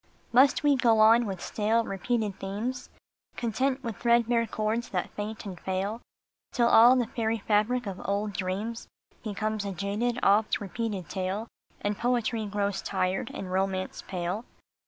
[0.33, 2.89] Must we go on with stale, repeated themes,
[3.37, 6.01] Content with threadbare chords that faint and fail,
[6.53, 8.87] Till all the fairy fabric of old dreams
[9.23, 11.47] Becomes a jaded, oft repeated tale,
[11.81, 14.43] And poetry grows tired, and romance pale